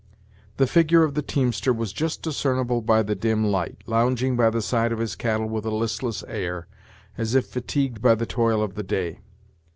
The 0.57 0.65
figure 0.65 1.03
of 1.03 1.13
the 1.13 1.21
teamster 1.21 1.71
was 1.71 1.93
just 1.93 2.23
discernible 2.23 2.81
by 2.81 3.03
the 3.03 3.13
dim 3.13 3.45
light, 3.45 3.77
lounging 3.85 4.35
by 4.35 4.49
the 4.49 4.59
side 4.59 4.91
of 4.91 4.97
his 4.97 5.15
cattle 5.15 5.45
with 5.47 5.63
a 5.63 5.69
listless 5.69 6.23
air, 6.23 6.65
as 7.19 7.35
if 7.35 7.45
fatigued 7.45 8.01
by 8.01 8.15
the 8.15 8.25
toil 8.25 8.63
of 8.63 8.73
the 8.73 8.81
day. 8.81 9.19